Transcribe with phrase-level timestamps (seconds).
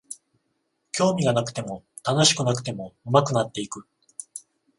[0.93, 3.85] 興味がなくても楽しくなくても上手くなっていく